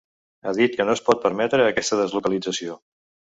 [0.45, 2.81] Ha dit que no es pot permetre aquesta deslocalització.